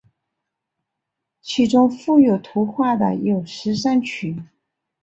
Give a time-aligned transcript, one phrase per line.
[1.43, 4.43] 其中附有图画的有十三曲。